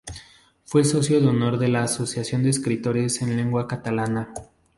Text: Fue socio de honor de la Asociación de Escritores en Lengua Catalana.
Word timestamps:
Fue 0.65 0.83
socio 0.83 1.21
de 1.21 1.27
honor 1.27 1.59
de 1.59 1.67
la 1.67 1.83
Asociación 1.83 2.41
de 2.41 2.49
Escritores 2.49 3.21
en 3.21 3.37
Lengua 3.37 3.67
Catalana. 3.67 4.33